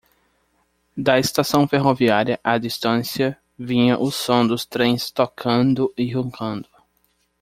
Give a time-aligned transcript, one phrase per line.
[0.97, 6.67] Da estação ferroviária, à distância, vinha o som dos trens tocando e roncando.